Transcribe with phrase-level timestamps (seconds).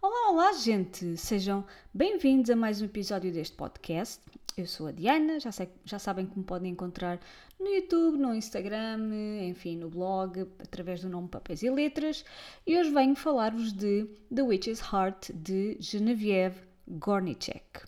[0.00, 1.16] Olá, olá, gente!
[1.16, 4.22] Sejam bem-vindos a mais um episódio deste podcast.
[4.56, 7.18] Eu sou a Diana, já, sei, já sabem que me podem encontrar
[7.58, 9.00] no YouTube, no Instagram,
[9.42, 12.24] enfim, no blog, através do nome Papéis e Letras.
[12.64, 17.80] E hoje venho falar-vos de The Witch's Heart de Genevieve Gornichek.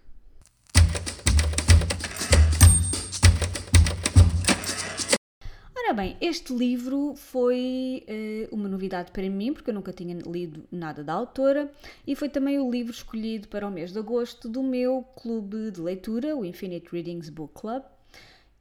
[5.91, 10.63] Ora bem, este livro foi uh, uma novidade para mim, porque eu nunca tinha lido
[10.71, 11.69] nada da autora,
[12.07, 15.81] e foi também o livro escolhido para o mês de agosto do meu clube de
[15.81, 17.83] leitura, o Infinite Readings Book Club.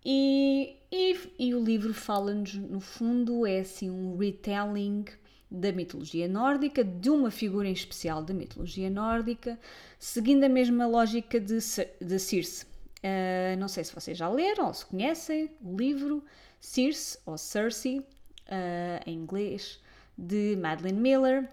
[0.03, 5.05] E, e, e o livro fala-nos, no fundo, é assim um retelling
[5.51, 9.59] da mitologia nórdica, de uma figura em especial da mitologia nórdica,
[9.99, 11.59] seguindo a mesma lógica de,
[12.01, 12.65] de Circe.
[13.03, 16.23] Uh, não sei se vocês já leram ou se conhecem o livro.
[16.59, 18.03] Circe, ou Circe, uh,
[19.05, 19.79] em inglês,
[20.17, 21.49] de Madeline Miller,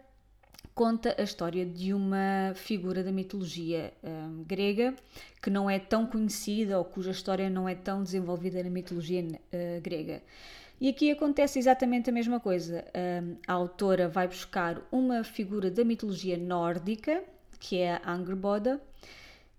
[0.74, 4.94] conta a história de uma figura da mitologia um, grega
[5.42, 9.80] que não é tão conhecida ou cuja história não é tão desenvolvida na mitologia uh,
[9.80, 10.22] grega.
[10.78, 12.84] E aqui acontece exatamente a mesma coisa.
[13.22, 17.24] Um, a autora vai buscar uma figura da mitologia nórdica,
[17.58, 18.78] que é a Angerboda,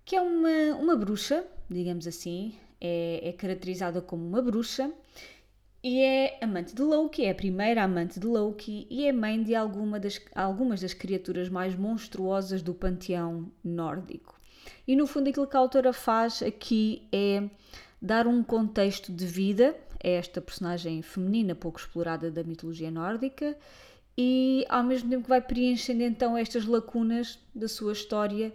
[0.06, 4.94] que é uma, uma bruxa, digamos assim, é, é caracterizada como uma bruxa
[5.88, 9.56] e é amante de Loki, é a primeira amante de Loki e é mãe de
[9.56, 14.38] alguma das, algumas das criaturas mais monstruosas do panteão nórdico.
[14.86, 17.50] E no fundo aquilo que a autora faz aqui é
[18.02, 23.58] dar um contexto de vida a esta personagem feminina pouco explorada da mitologia nórdica
[24.18, 28.54] e ao mesmo tempo que vai preenchendo então estas lacunas da sua história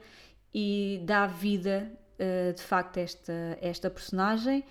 [0.52, 4.62] e dá vida uh, de facto a esta, esta personagem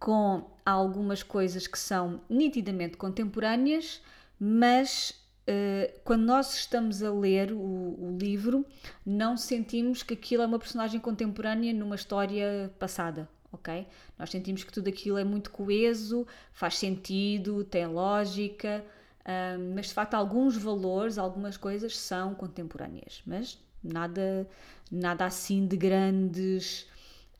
[0.00, 4.00] com algumas coisas que são nitidamente contemporâneas,
[4.40, 5.10] mas
[5.46, 8.64] uh, quando nós estamos a ler o, o, livro,
[9.04, 13.86] não sentimos que aquilo é uma personagem contemporânea numa história passada, ok?
[14.18, 18.82] Nós sentimos que tudo aquilo é muito coeso, faz sentido, tem lógica,
[19.20, 24.48] uh, mas de facto alguns valores, algumas coisas são contemporâneas, mas nada,
[24.90, 26.88] nada assim de grandes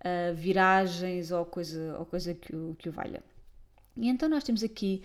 [0.01, 3.23] uh, viragens ou coisa, ou coisa que, o, que o valha.
[3.97, 5.03] E então nós temos aqui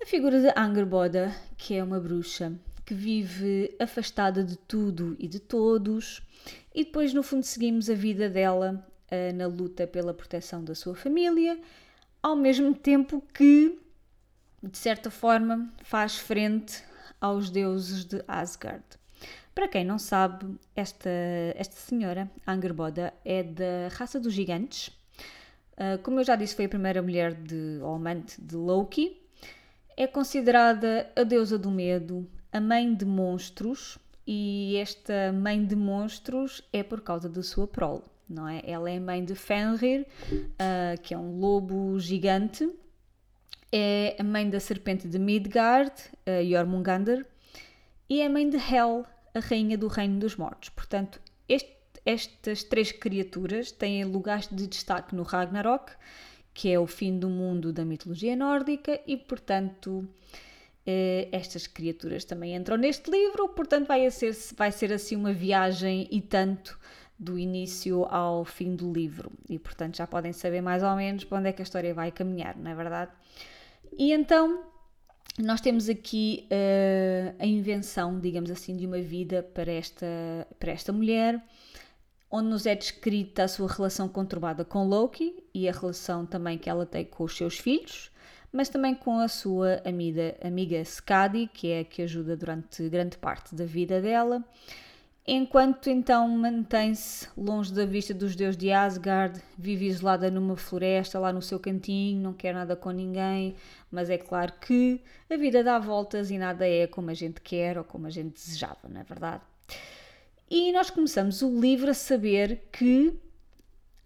[0.00, 2.52] a figura de Angerboda, que é uma bruxa
[2.84, 6.22] que vive afastada de tudo e de todos,
[6.74, 10.94] e depois, no fundo, seguimos a vida dela uh, na luta pela proteção da sua
[10.94, 11.58] família,
[12.22, 13.78] ao mesmo tempo que,
[14.62, 16.82] de certa forma, faz frente
[17.20, 18.84] aos deuses de Asgard.
[19.54, 21.10] Para quem não sabe, esta,
[21.56, 24.88] esta senhora, Angerboda, é da raça dos gigantes.
[25.72, 29.20] Uh, como eu já disse, foi a primeira mulher de, ou amante de Loki.
[29.96, 36.62] É considerada a deusa do medo, a mãe de monstros, e esta mãe de monstros
[36.72, 38.62] é por causa da sua prole, não é?
[38.64, 42.70] Ela é mãe de Fenrir, uh, que é um lobo gigante,
[43.70, 45.92] é a mãe da serpente de Midgard,
[46.26, 47.26] uh, Jormungandr,
[48.08, 49.04] e é a mãe de Hel,
[49.34, 50.68] a rainha do reino dos mortos.
[50.70, 55.92] Portanto, este, estas três criaturas têm lugares de destaque no Ragnarok,
[56.54, 60.06] que é o fim do mundo da mitologia nórdica, e portanto
[60.86, 66.06] eh, estas criaturas também entram neste livro, portanto vai ser, vai ser assim uma viagem
[66.10, 66.78] e tanto
[67.18, 69.30] do início ao fim do livro.
[69.48, 72.10] E portanto já podem saber mais ou menos para onde é que a história vai
[72.10, 73.12] caminhar, não é verdade?
[73.96, 74.71] E então
[75.38, 80.06] nós temos aqui uh, a invenção, digamos assim, de uma vida para esta,
[80.58, 81.42] para esta mulher,
[82.30, 86.68] onde nos é descrita a sua relação conturbada com Loki e a relação também que
[86.68, 88.10] ela tem com os seus filhos,
[88.52, 93.16] mas também com a sua amiga, amiga Skadi, que é a que ajuda durante grande
[93.16, 94.44] parte da vida dela.
[95.26, 101.32] Enquanto então mantém-se longe da vista dos deuses de Asgard, vive isolada numa floresta, lá
[101.32, 103.54] no seu cantinho, não quer nada com ninguém,
[103.92, 107.78] mas é claro que a vida dá voltas e nada é como a gente quer
[107.78, 109.42] ou como a gente desejava, não é verdade?
[110.50, 113.14] E nós começamos o livro a saber que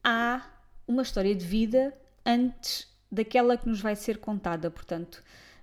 [0.02, 0.44] há
[0.86, 1.94] uma história de vida
[2.24, 5.22] antes daquela que nos vai ser contada, portanto,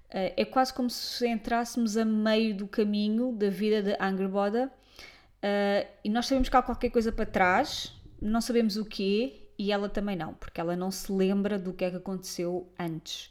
[0.09, 4.71] eh, é quase como se entrássemos a meio do caminho da vida de Angerboda
[5.43, 9.73] Uh, e nós sabemos que há qualquer coisa para trás, não sabemos o quê, e
[9.73, 13.29] ela também não, porque ela não se lembra do que é que aconteceu antes.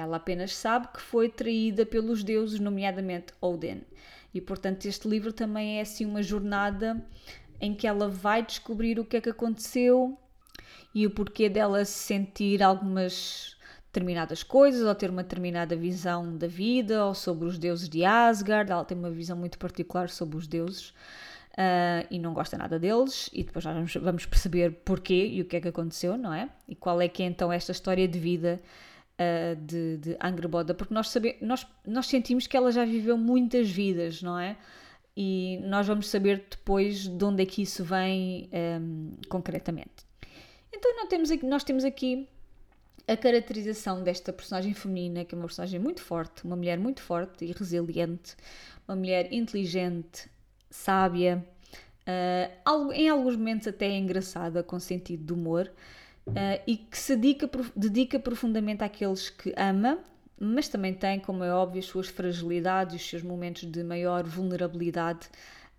[0.00, 3.82] Ela apenas sabe que foi traída pelos deuses, nomeadamente Odin.
[4.32, 7.04] E portanto, este livro também é assim uma jornada
[7.60, 10.16] em que ela vai descobrir o que é que aconteceu
[10.94, 13.56] e o porquê dela sentir algumas
[13.86, 18.70] determinadas coisas ou ter uma determinada visão da vida ou sobre os deuses de Asgard.
[18.70, 20.94] Ela tem uma visão muito particular sobre os deuses.
[21.50, 25.44] uh, e não gosta nada deles, e depois nós vamos, vamos, perceber porquê e o
[25.44, 26.48] que é que aconteceu, não é?
[26.68, 28.60] E qual é que é então esta história de vida
[29.20, 33.70] uh, de, de Angreboda, porque nós, sabe, nós, nós sentimos que ela já viveu muitas
[33.70, 34.56] vidas, não é?
[35.16, 38.48] E nós vamos saber depois de onde é que isso vem
[38.80, 40.08] um, concretamente.
[40.72, 42.28] Então nós temos, aqui, nós temos aqui
[43.06, 47.44] a caracterização desta personagem feminina, que é uma personagem muito forte, uma mulher muito forte
[47.44, 48.36] e resiliente,
[48.86, 50.30] uma mulher inteligente,
[50.70, 51.44] sábia,
[52.06, 55.70] uh, em alguns momentos até engraçada, com sentido de humor,
[56.30, 59.98] uh, e que se dedica, dedica profundamente àqueles que ama,
[60.38, 65.28] mas também tem, como é óbvio, as suas fragilidades, os seus momentos de maior vulnerabilidade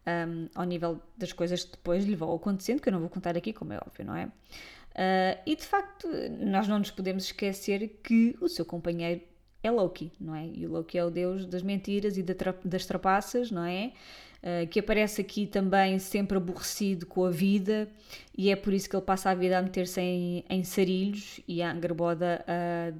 [0.05, 3.35] um, ao nível das coisas que depois lhe vão acontecendo, que eu não vou contar
[3.35, 4.25] aqui, como é óbvio, não é?
[4.25, 6.07] Uh, e de facto,
[6.39, 9.21] nós não nos podemos esquecer que o seu companheiro
[9.63, 10.47] é Loki, não é?
[10.47, 13.93] E o Loki é o deus das mentiras e das trapaças, não é?
[14.41, 17.87] Uh, que aparece aqui também sempre aborrecido com a vida
[18.35, 21.61] e é por isso que ele passa a vida a meter-se em, em sarilhos e
[21.61, 22.43] a Angerboda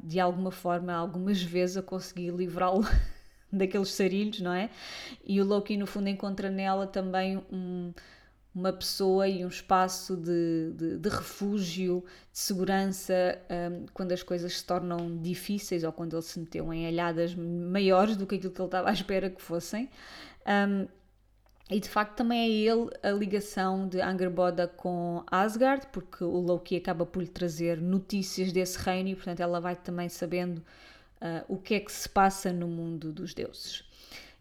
[0.04, 2.86] de alguma forma, algumas vezes a conseguir livrá-lo
[3.52, 4.70] daqueles sarilhos, não é?
[5.26, 7.92] E o Loki no fundo encontra nela também um
[8.54, 14.58] uma pessoa e um espaço de, de, de refúgio, de segurança, um, quando as coisas
[14.58, 18.62] se tornam difíceis ou quando ele se meteu em alhadas maiores do que aquilo que
[18.62, 19.90] ele estava à espera que fossem.
[20.46, 20.86] Um,
[21.72, 26.76] e de facto também é ele a ligação de Angerboda com Asgard, porque o Loki
[26.76, 31.58] acaba por lhe trazer notícias desse reino e portanto ela vai também sabendo uh, o
[31.58, 33.86] que é que se passa no mundo dos deuses.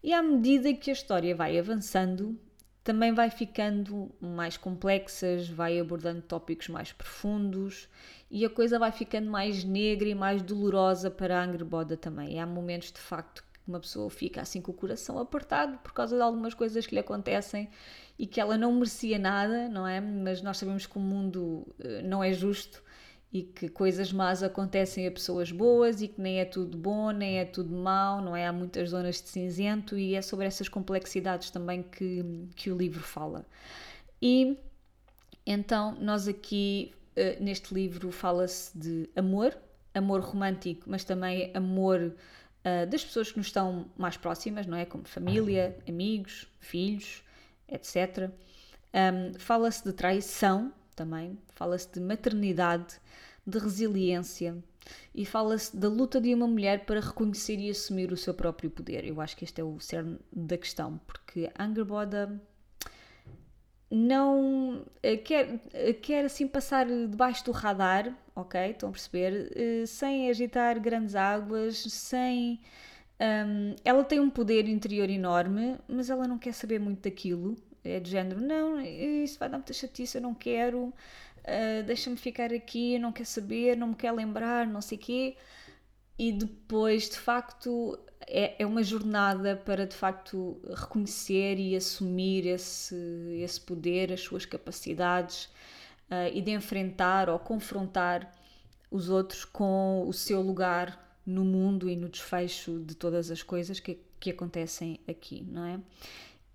[0.03, 2.37] E à medida que a história vai avançando,
[2.82, 7.88] também vai ficando mais complexas, vai abordando tópicos mais profundos
[8.29, 12.35] e a coisa vai ficando mais negra e mais dolorosa para Angerboda também.
[12.35, 16.17] E há momentos de facto uma pessoa fica assim com o coração apertado por causa
[16.17, 17.69] de algumas coisas que lhe acontecem
[18.19, 20.00] e que ela não merecia nada, não é?
[20.00, 22.82] Mas nós sabemos que o mundo eh, não é justo
[23.32, 27.38] e que coisas más acontecem a pessoas boas e que nem é tudo bom, nem
[27.38, 28.46] é tudo mau, não é?
[28.46, 33.02] Há muitas zonas de cinzento e é sobre essas complexidades também que, que o livro
[33.02, 33.46] fala.
[34.20, 34.58] E
[35.46, 39.56] então, nós aqui eh, neste livro fala-se de amor,
[39.94, 42.14] amor romântico, mas também amor
[42.64, 44.84] uh, das pessoas que nos estão mais próximas, não é?
[44.84, 47.22] Como família, amigos, filhos,
[47.68, 48.30] etc.
[48.92, 53.00] Um, fala-se de traição também, fala-se de maternidade,
[53.46, 54.56] de resiliência
[55.14, 59.04] e fala-se da luta de uma mulher para reconhecer e assumir o seu próprio poder.
[59.04, 62.40] Eu acho que este é o cerne da questão, porque Angerboda
[63.90, 68.70] não eh, quer, eh, quer assim passar debaixo do radar, ok?
[68.70, 69.52] Estão a perceber?
[69.56, 72.60] Eh, sem agitar grandes águas, sem.
[73.20, 77.56] Um, ela tem um poder interior enorme, mas ela não quer saber muito daquilo.
[77.84, 80.93] É de género, não, isso vai dar muita chatice, eu não quero
[81.40, 85.36] uh, deixa-me ficar aqui, não quer saber, não me quer lembrar, não sei o quê.
[86.19, 87.98] E depois, de facto,
[88.31, 92.94] é, é uma jornada para, de facto, reconhecer e assumir esse,
[93.43, 95.47] esse poder, as suas capacidades
[96.11, 98.32] uh, e de enfrentar ou confrontar
[98.91, 103.81] os outros com o seu lugar no mundo e no desfecho de todas as coisas
[103.81, 105.81] que, que acontecem aqui, não é?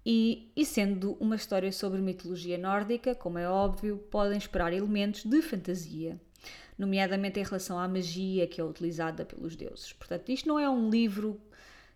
[0.06, 5.42] E, e, sendo uma história sobre mitologia nórdica, como é óbvio, podem esperar elementos de
[5.42, 6.22] fantasia,
[6.78, 9.94] nomeadamente em relação à magia que é utilizada pelos deuses.
[9.94, 11.42] Portanto, isto não é um livro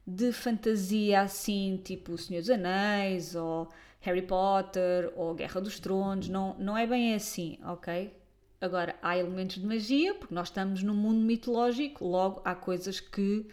[0.10, 3.70] de fantasia assim, tipo O Senhor dos Anéis, ou
[4.02, 8.14] Harry Potter, ou Guerra dos Tronos, não, não é bem assim, ok?
[8.62, 13.46] Agora, há elementos de magia, porque nós estamos num mundo mitológico, logo há coisas que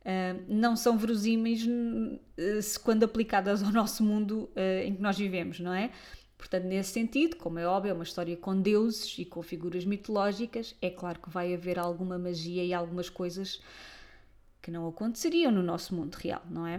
[0.00, 5.60] Uh, não são verosímeis uh, quando aplicadas ao nosso mundo uh, em que nós vivemos,
[5.60, 5.90] não é?
[6.38, 10.74] Portanto, nesse sentido, como é óbvio, é uma história com deuses e com figuras mitológicas,
[10.80, 13.60] é claro que vai haver alguma magia e algumas coisas
[14.62, 16.78] que não aconteceriam no nosso mundo real, não é?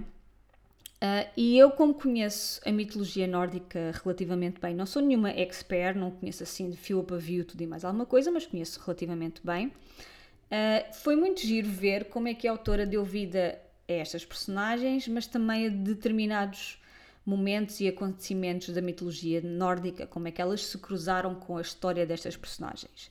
[1.03, 6.11] Uh, e eu, como conheço a mitologia nórdica relativamente bem, não sou nenhuma expert, não
[6.11, 9.67] conheço assim de fio a pavio tudo e mais alguma coisa, mas conheço relativamente bem.
[9.67, 13.59] Uh, foi muito giro ver como é que a autora deu vida
[13.89, 16.79] a estas personagens, mas também a determinados
[17.25, 22.05] momentos e acontecimentos da mitologia nórdica, como é que elas se cruzaram com a história
[22.05, 23.09] destas personagens.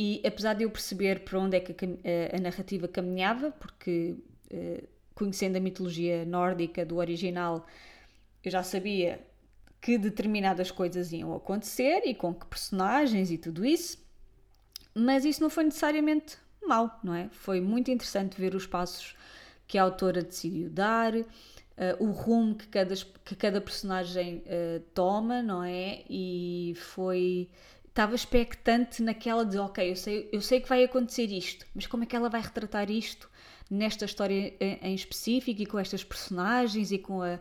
[0.00, 4.14] E apesar de eu perceber para onde é que a, a narrativa caminhava, porque
[4.52, 7.66] uh, conhecendo a mitologia nórdica do original,
[8.44, 9.20] eu já sabia
[9.80, 13.98] que determinadas coisas iam acontecer e com que personagens e tudo isso,
[14.94, 17.28] mas isso não foi necessariamente mal, não é?
[17.32, 19.16] Foi muito interessante ver os passos
[19.66, 21.26] que a autora decidiu dar, uh,
[21.98, 26.04] o rumo que cada, que cada personagem uh, toma, não é?
[26.08, 27.48] E foi.
[27.98, 32.04] Estava expectante naquela de, ok, eu sei, eu sei que vai acontecer isto, mas como
[32.04, 33.28] é que ela vai retratar isto?
[33.68, 37.40] nesta história em específico e com estas personagens e com a,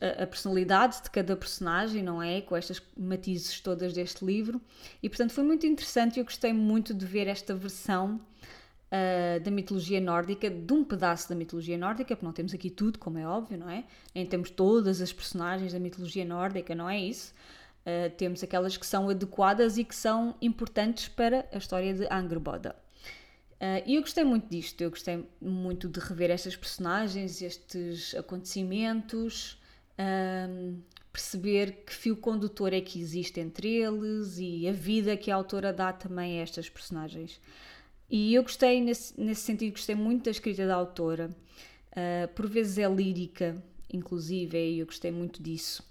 [0.00, 2.40] a, a, personalidade de cada personagem, não é?
[2.40, 4.60] Com estas matizes todas deste livro.
[5.00, 8.18] E portanto foi muito interessante e eu gostei muito de ver esta versão.
[8.90, 12.98] Uh, da mitologia nórdica, de um pedaço da mitologia nórdica, porque não temos aqui tudo,
[12.98, 13.84] como é óbvio, não é?
[14.14, 17.34] Nem temos todas as personagens da mitologia nórdica, não é isso?
[17.88, 22.76] Uh, temos aquelas que são adequadas e que são importantes para a história de Angerboda.
[23.54, 29.58] Uh, e eu gostei muito disto, eu gostei muito de rever estas personagens, estes acontecimentos,
[29.98, 35.34] um, perceber que fio condutor é que existe entre eles e a vida que a
[35.34, 37.40] autora dá também a estas personagens.
[38.10, 41.30] E eu gostei, nesse, nesse sentido, gostei muito da escrita da autora.
[41.92, 43.56] Uh, por vezes é lírica,
[43.90, 45.82] inclusive, e eu gostei muito disso.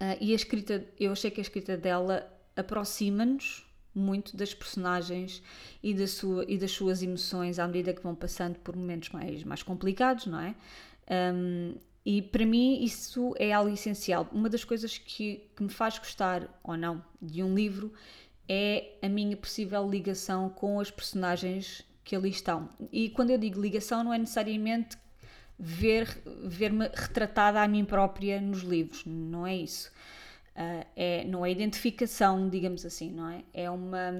[0.00, 5.42] Uh, e a escrita, eu achei que a escrita dela aproxima-nos muito das personagens
[5.82, 9.42] e, da sua, e das suas emoções à medida que vão passando por momentos mais,
[9.44, 10.54] mais complicados, não é?
[11.34, 11.74] Um,
[12.04, 14.28] e para mim isso é algo essencial.
[14.32, 17.92] Uma das coisas que, que me faz gostar ou não de um livro
[18.48, 22.70] é a minha possível ligação com as personagens que ali estão.
[22.90, 24.96] E quando eu digo ligação, não é necessariamente
[25.58, 26.06] ver
[26.44, 29.90] ver-me retratada a mim própria nos livros, não é isso.
[30.54, 33.44] Uh, é, não é identificação, digamos assim, não é?
[33.52, 34.12] É uma.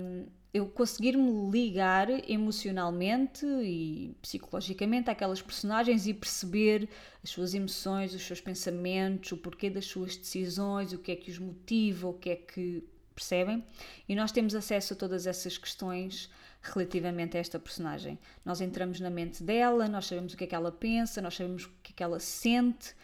[0.55, 6.89] Eu conseguir-me ligar emocionalmente e psicologicamente àquelas personagens e perceber
[7.23, 11.31] as suas emoções, os seus pensamentos, o porquê das suas decisões, o que é que
[11.31, 12.85] os motiva, o que é que.
[13.15, 13.65] percebem?
[14.09, 16.31] E nós temos acesso a todas essas questões
[16.63, 18.19] relativamente a esta personagem.
[18.45, 21.65] Nós entramos na mente dela, nós sabemos o que é que ela pensa, nós sabemos
[21.65, 22.95] o que é que ela sente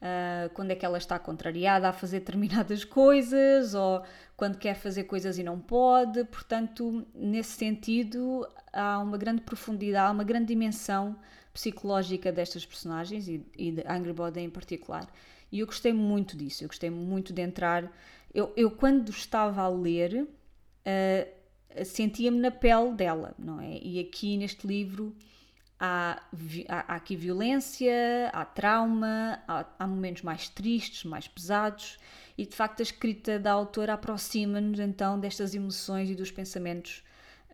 [0.00, 4.02] uh, quando é que ela está contrariada a fazer determinadas coisas ou
[4.36, 6.24] quando quer fazer coisas e não pode.
[6.24, 11.16] Portanto, nesse sentido, há uma grande profundidade, há uma grande dimensão
[11.52, 15.08] psicológica destas personagens e, e de Angry Body em particular.
[15.52, 17.90] E eu gostei muito disso, eu gostei muito de entrar.
[18.34, 21.43] Eu, eu quando estava a ler, uh,
[21.84, 23.78] sentia-me na pele dela, não é?
[23.82, 25.14] E aqui neste livro
[25.80, 26.22] há,
[26.68, 31.98] há, aqui violência, há trauma, há, há, momentos mais tristes, mais pesados,
[32.36, 37.02] e de facto a escrita da autora aproxima-nos então destas emoções e dos pensamentos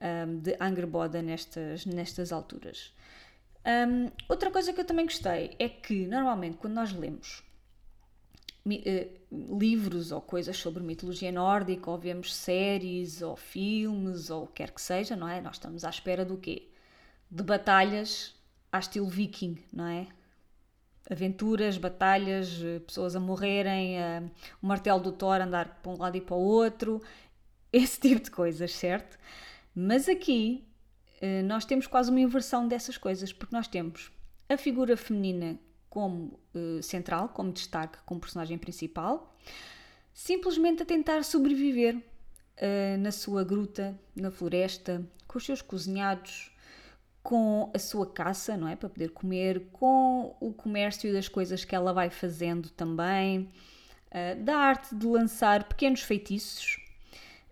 [0.01, 2.93] um, de Angerboda nestas, nestas alturas.
[3.65, 7.43] Um, outra coisa que eu também gostei é que normalmente quando nós lemos
[8.67, 14.55] uh, livros ou coisas sobre mitologia nórdica, ou vemos séries ou filmes ou o que
[14.55, 15.41] quer que seja, não é?
[15.41, 16.71] Nós estamos à espera do quê?
[17.31, 18.35] de batalhas
[18.73, 20.09] a estilo viking, não é?
[21.09, 24.31] Aventuras, batalhas, eh, pessoas a morrerem, uh,
[24.63, 27.01] o martelo do Thor andar para um lado e para o outro,
[27.73, 29.19] esse tipo de coisas, certo?
[29.75, 30.67] Mas aqui
[31.45, 34.11] nós temos quase uma inversão dessas coisas, porque nós temos
[34.49, 35.59] a figura feminina
[35.91, 39.37] como uh, central, como destaque, como personagem principal,
[40.15, 42.03] simplesmente a tentar sobreviver
[42.99, 46.53] na sua gruta, na floresta, com os seus cozinhados,
[47.23, 48.77] com a sua caça, não é?
[48.77, 53.51] Para poder comer, com o comércio das coisas que ela vai fazendo também,
[54.11, 56.80] uh, da arte de lançar pequenos feitiços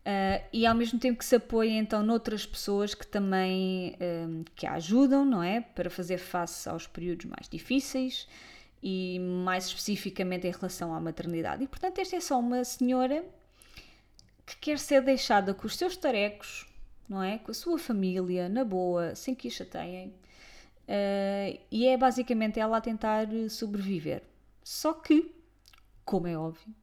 [0.08, 4.66] uh, e ao mesmo tempo que se apoia então noutras pessoas que também uh, que
[4.66, 5.60] a ajudam, não é?
[5.60, 8.26] Para fazer face aos períodos mais difíceis
[8.82, 11.62] e mais especificamente em relação à maternidade.
[11.64, 13.24] E portanto, esta é só uma senhora
[14.46, 16.66] que quer ser deixada com os seus tarecos
[17.08, 17.38] não é?
[17.38, 20.08] Com a sua família, na boa, sem que a chateiem.
[20.86, 24.22] Uh, e é basicamente ela a tentar sobreviver.
[24.62, 25.34] Só que,
[26.04, 26.74] como é óbvio,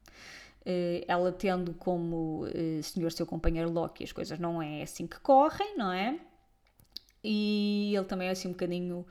[1.08, 5.78] ela tendo como uh, senhor seu companheiro Loki, as coisas não é assim que correm,
[5.78, 6.20] não é?
[7.24, 9.06] E ele também é assim um bocadinho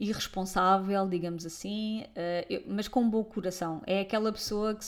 [0.00, 2.04] irresponsável, digamos assim,
[2.48, 3.80] eu, mas com um bom coração.
[3.86, 4.84] É aquela pessoa que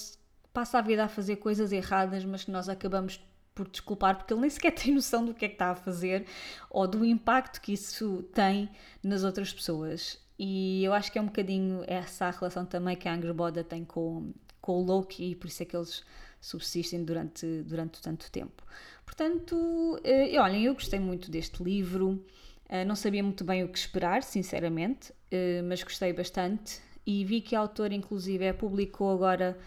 [0.53, 3.21] passa a vida a fazer coisas erradas, mas que nós acabamos
[3.55, 6.27] por desculpar, porque ele nem sequer tem noção do que é que está a fazer
[6.71, 8.69] ou do impacto que isso tem
[9.03, 10.19] nas outras pessoas.
[10.39, 13.85] E eu acho que é um bocadinho essa a relação também que a Angerboda tem
[13.85, 16.05] com, com o Loki e por isso é que eles
[16.41, 18.63] subsistem durante, durante tanto tempo.
[19.05, 22.25] Portanto, eh, olhem, eu gostei muito deste livro,
[22.69, 27.41] eh, não sabia muito bem o que esperar, sinceramente, eh, mas gostei bastante e vi
[27.41, 29.59] que a autora, inclusive, publicou agora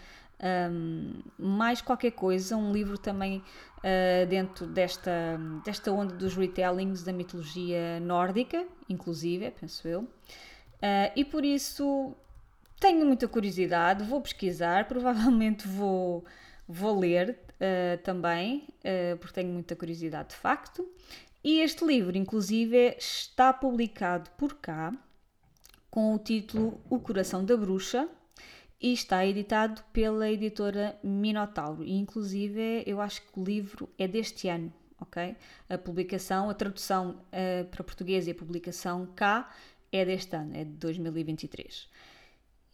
[0.70, 7.12] um, mais qualquer coisa, um livro também uh, dentro desta, desta onda dos retellings da
[7.12, 10.02] mitologia nórdica, inclusive, penso eu.
[10.02, 12.14] Uh, e por isso
[12.84, 16.22] tenho muita curiosidade, vou pesquisar, provavelmente vou,
[16.68, 20.86] vou ler uh, também, uh, porque tenho muita curiosidade de facto.
[21.42, 24.92] E este livro, inclusive, está publicado por cá
[25.90, 28.06] com o título O Coração da Bruxa
[28.78, 31.84] e está editado pela editora Minotauro.
[31.84, 35.34] E, inclusive, eu acho que o livro é deste ano, ok?
[35.70, 39.50] A publicação, a tradução uh, para português e a publicação cá
[39.90, 41.88] é deste ano, é de 2023.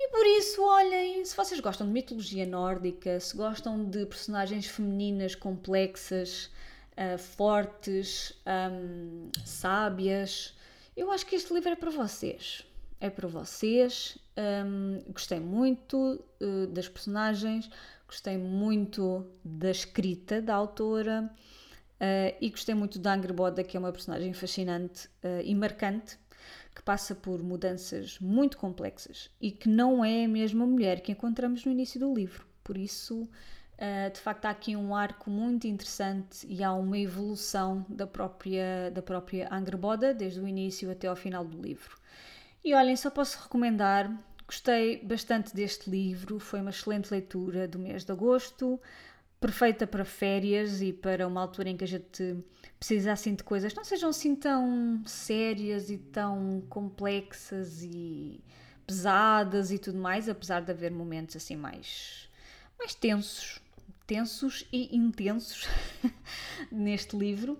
[0.02, 5.34] E por isso, olhem, se vocês gostam de mitologia nórdica, se gostam de personagens femininas
[5.34, 6.50] complexas,
[6.96, 8.32] uh, fortes,
[8.72, 10.56] um, sábias,
[10.96, 12.64] eu acho que este livro é para vocês.
[12.98, 14.16] É para vocês.
[14.38, 17.68] Um, gostei muito uh, das personagens,
[18.06, 21.30] gostei muito da escrita da autora
[22.00, 25.10] uh, e gostei muito da Angerboda, que é uma personagem fascinante
[25.44, 26.18] e marcante
[26.80, 31.62] que passa por mudanças muito complexas e que não é a mesma mulher que encontramos
[31.62, 32.46] no início do livro.
[32.64, 37.84] Por isso, uh, de facto, há aqui um arco muito interessante e há uma evolução
[37.86, 41.98] da própria, da própria Angerboda, desde o início até ao final do livro.
[42.64, 44.10] E olhem, só posso recomendar,
[44.46, 48.80] gostei bastante deste livro, foi uma excelente leitura do mês de agosto
[49.38, 52.36] perfeita para férias e para uma altura em que a gente
[52.80, 58.42] precisa assim de coisas não sejam assim tão sérias e tão complexas e
[58.90, 62.28] pesadas e tudo mais, apesar de haver momentos assim mais,
[62.76, 63.60] mais tensos,
[64.04, 65.68] tensos e intensos
[66.72, 67.56] neste livro.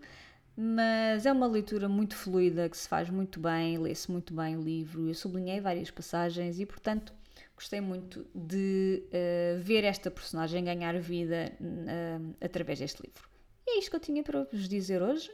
[0.57, 4.61] Mas é uma leitura muito fluida, que se faz muito bem, lê-se muito bem o
[4.61, 5.09] livro.
[5.09, 7.15] Eu sublinhei várias passagens e, portanto,
[7.55, 13.30] gostei muito de uh, ver esta personagem ganhar vida uh, através deste livro.
[13.73, 15.31] É isto que eu tinha para vos dizer hoje.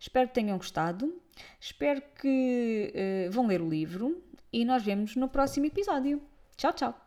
[0.00, 1.20] Espero que tenham gostado.
[1.60, 2.92] Espero que
[3.28, 4.22] uh, vão ler o livro
[4.52, 6.22] e nós vemos no próximo episódio.
[6.56, 7.03] Tchau, tchau!